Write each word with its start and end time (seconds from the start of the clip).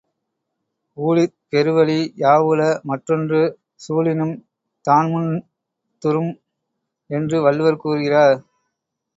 ஊழிற் 0.97 1.35
பெருவலி 1.51 1.97
யாவுள 2.17 2.61
மற்றொன்று 2.83 3.41
சூழினும் 3.85 4.33
தான்முந் 4.85 5.31
துறும் 6.01 6.33
என்று 7.09 7.39
வள்ளுவர் 7.41 7.81
கூறுகிறார். 7.83 8.37